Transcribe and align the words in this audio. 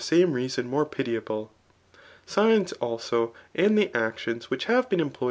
j3ji4ie 0.01 0.33
reason 0.33 0.67
more 0.67 0.83
pitiable. 0.87 1.51
Signs, 2.25 2.71
also, 2.73 3.35
and 3.53 3.77
the 3.77 3.95
actions 3.95 4.49
[which 4.49 4.65
have 4.65 4.89
been 4.89 4.99
eriqplo^^. 4.99 5.17